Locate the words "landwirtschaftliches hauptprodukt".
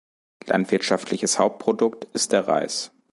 0.47-2.05